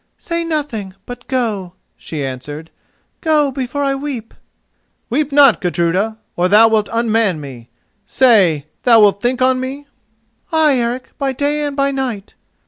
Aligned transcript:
"Say 0.17 0.43
nothing, 0.43 0.95
but 1.05 1.27
go," 1.27 1.73
she 1.95 2.25
answered: 2.25 2.71
"go 3.21 3.51
before 3.51 3.83
I 3.83 3.93
weep." 3.93 4.33
"Weep 5.11 5.31
not, 5.31 5.61
Gudruda, 5.61 6.17
or 6.35 6.49
thou 6.49 6.69
wilt 6.69 6.89
unman 6.91 7.39
me. 7.39 7.69
Say, 8.03 8.65
thou 8.81 8.99
wilt 9.01 9.21
think 9.21 9.43
on 9.43 9.59
me?" 9.59 9.85
"Ay, 10.51 10.79
Eric, 10.79 11.15
by 11.19 11.33
day 11.33 11.63
and 11.63 11.75
by 11.75 11.91
night." 11.91 12.33